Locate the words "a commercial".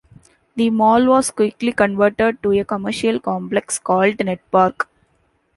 2.53-3.19